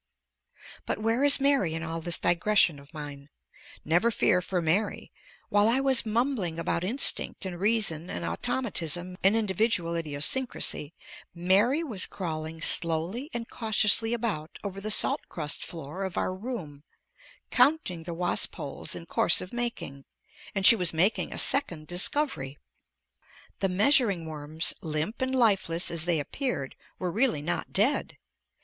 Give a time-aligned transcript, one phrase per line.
[0.87, 3.29] But where is Mary in all this digression of mine?
[3.85, 5.11] Never fear for Mary.
[5.49, 10.95] While I was mumbling about instinct and reason and automatism and individual idiosyncrasy,
[11.35, 16.81] Mary was crawling slowly and cautiously about over the salt crust floor of our room,
[17.51, 20.05] counting the wasp holes in course of making,
[20.55, 22.57] and she was making a second discovery.
[23.59, 28.17] The measuring worms, limp and lifeless as they appeared, were really not dead!